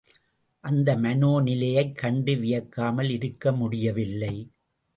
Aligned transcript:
அந்த 0.63 0.95
மனோநிலையைக் 0.95 1.93
கண்டு 1.95 2.35
வியக்காமல் 2.35 3.09
இருக்க 3.09 3.51
முடியவில்லை. 3.51 4.35